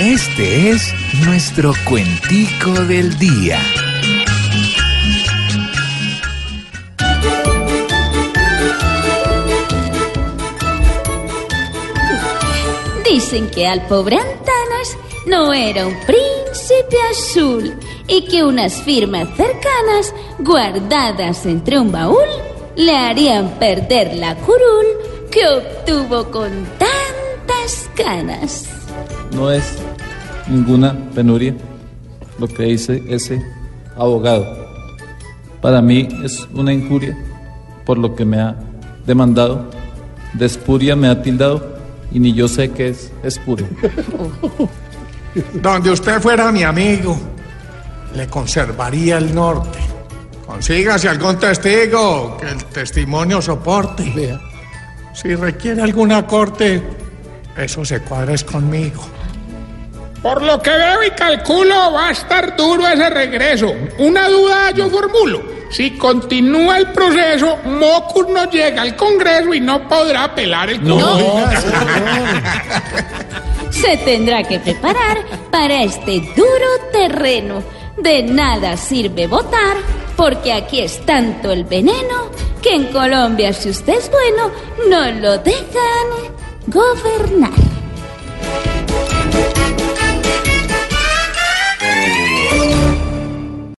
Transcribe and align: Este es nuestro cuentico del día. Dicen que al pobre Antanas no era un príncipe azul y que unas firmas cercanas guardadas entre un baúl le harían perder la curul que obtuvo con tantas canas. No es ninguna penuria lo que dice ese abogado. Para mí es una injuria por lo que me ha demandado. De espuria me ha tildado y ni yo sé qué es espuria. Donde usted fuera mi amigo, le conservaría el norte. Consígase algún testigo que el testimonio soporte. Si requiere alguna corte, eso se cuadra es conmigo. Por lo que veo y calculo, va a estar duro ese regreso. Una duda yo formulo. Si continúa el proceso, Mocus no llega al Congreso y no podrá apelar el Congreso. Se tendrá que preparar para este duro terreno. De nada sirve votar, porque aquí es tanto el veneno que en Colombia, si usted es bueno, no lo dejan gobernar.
Este 0.00 0.70
es 0.70 0.94
nuestro 1.26 1.74
cuentico 1.86 2.70
del 2.86 3.18
día. 3.18 3.58
Dicen 13.04 13.50
que 13.50 13.66
al 13.66 13.86
pobre 13.88 14.16
Antanas 14.16 14.96
no 15.26 15.52
era 15.52 15.86
un 15.86 15.94
príncipe 16.06 16.96
azul 17.10 17.74
y 18.08 18.22
que 18.22 18.42
unas 18.42 18.82
firmas 18.82 19.28
cercanas 19.36 20.14
guardadas 20.38 21.44
entre 21.44 21.78
un 21.78 21.92
baúl 21.92 22.26
le 22.74 22.96
harían 22.96 23.50
perder 23.58 24.14
la 24.14 24.34
curul 24.36 24.86
que 25.30 25.46
obtuvo 25.46 26.30
con 26.30 26.64
tantas 26.78 26.99
canas. 28.02 28.66
No 29.32 29.50
es 29.50 29.78
ninguna 30.48 30.96
penuria 31.14 31.54
lo 32.38 32.48
que 32.48 32.64
dice 32.64 33.02
ese 33.08 33.42
abogado. 33.96 34.46
Para 35.60 35.82
mí 35.82 36.08
es 36.24 36.46
una 36.54 36.72
injuria 36.72 37.16
por 37.84 37.98
lo 37.98 38.14
que 38.14 38.24
me 38.24 38.40
ha 38.40 38.56
demandado. 39.06 39.70
De 40.32 40.46
espuria 40.46 40.96
me 40.96 41.08
ha 41.08 41.22
tildado 41.22 41.78
y 42.12 42.20
ni 42.20 42.32
yo 42.32 42.48
sé 42.48 42.70
qué 42.70 42.88
es 42.88 43.12
espuria. 43.22 43.68
Donde 45.54 45.90
usted 45.90 46.20
fuera 46.20 46.50
mi 46.50 46.62
amigo, 46.62 47.16
le 48.14 48.26
conservaría 48.26 49.18
el 49.18 49.34
norte. 49.34 49.78
Consígase 50.46 51.08
algún 51.08 51.38
testigo 51.38 52.36
que 52.38 52.48
el 52.48 52.64
testimonio 52.64 53.40
soporte. 53.40 54.36
Si 55.12 55.34
requiere 55.34 55.82
alguna 55.82 56.26
corte, 56.26 56.82
eso 57.56 57.84
se 57.84 58.00
cuadra 58.00 58.34
es 58.34 58.44
conmigo. 58.44 59.02
Por 60.22 60.42
lo 60.42 60.60
que 60.60 60.70
veo 60.70 61.02
y 61.04 61.10
calculo, 61.12 61.92
va 61.92 62.08
a 62.08 62.10
estar 62.12 62.54
duro 62.56 62.86
ese 62.86 63.08
regreso. 63.08 63.72
Una 63.98 64.28
duda 64.28 64.70
yo 64.72 64.90
formulo. 64.90 65.42
Si 65.70 65.92
continúa 65.92 66.78
el 66.78 66.88
proceso, 66.88 67.58
Mocus 67.64 68.28
no 68.28 68.50
llega 68.50 68.82
al 68.82 68.96
Congreso 68.96 69.54
y 69.54 69.60
no 69.60 69.86
podrá 69.88 70.24
apelar 70.24 70.68
el 70.68 70.80
Congreso. 70.82 71.68
Se 73.70 73.96
tendrá 73.98 74.42
que 74.42 74.58
preparar 74.58 75.18
para 75.50 75.84
este 75.84 76.20
duro 76.36 76.66
terreno. 76.92 77.62
De 77.96 78.22
nada 78.22 78.76
sirve 78.76 79.26
votar, 79.26 79.76
porque 80.16 80.52
aquí 80.52 80.80
es 80.80 81.04
tanto 81.06 81.52
el 81.52 81.64
veneno 81.64 82.30
que 82.60 82.74
en 82.74 82.86
Colombia, 82.86 83.52
si 83.52 83.70
usted 83.70 83.94
es 83.94 84.10
bueno, 84.10 84.50
no 84.88 85.10
lo 85.20 85.38
dejan 85.38 86.39
gobernar. 86.70 87.69